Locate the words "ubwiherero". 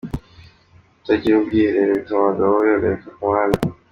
1.37-1.91